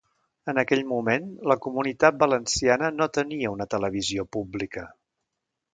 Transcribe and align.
En 0.51 0.59
aquell 0.61 0.79
moment, 0.91 1.27
la 1.51 1.57
Comunitat 1.65 2.17
Valenciana 2.23 2.91
no 2.97 3.09
tenia 3.19 3.53
una 3.59 3.71
televisió 3.77 4.31
pública. 4.39 4.93